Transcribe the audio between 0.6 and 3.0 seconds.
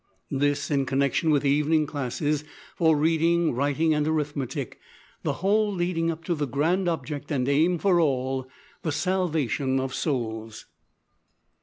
in connection with evening classes for